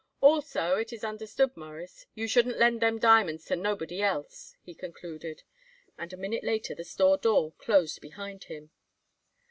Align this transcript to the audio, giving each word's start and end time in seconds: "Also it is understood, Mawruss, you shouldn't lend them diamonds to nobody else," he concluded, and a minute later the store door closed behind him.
"Also 0.19 0.77
it 0.77 0.91
is 0.91 1.03
understood, 1.03 1.55
Mawruss, 1.55 2.07
you 2.15 2.27
shouldn't 2.27 2.57
lend 2.57 2.81
them 2.81 2.97
diamonds 2.97 3.45
to 3.45 3.55
nobody 3.55 4.01
else," 4.01 4.55
he 4.63 4.73
concluded, 4.73 5.43
and 5.95 6.11
a 6.11 6.17
minute 6.17 6.43
later 6.43 6.73
the 6.73 6.83
store 6.83 7.19
door 7.19 7.51
closed 7.59 8.01
behind 8.01 8.45
him. 8.45 8.71